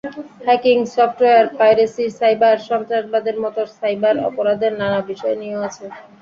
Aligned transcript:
Hacking, 0.45 0.77
software 0.95 1.45
piracy, 1.59 2.05
cyber 2.19 2.55
সন্ত্রাসবাদের 2.69 3.35
মতো 3.43 3.61
cyber 3.77 4.15
অপরাধের 4.29 4.73
নানা 4.81 4.99
বিষয় 5.09 5.35
নিয়েও 5.41 5.61
আছে। 5.67 5.85